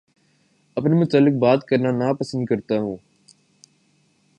اپنے 0.77 0.95
متعلق 0.95 1.33
بات 1.39 1.67
کرنا 1.67 1.91
نا 1.91 2.11
پسند 2.13 2.45
کرتا 2.45 2.79
ہوں 2.79 2.97